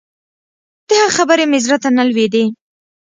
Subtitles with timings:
[0.87, 2.45] د هغه خبرې مې زړه ته نه لوېدې.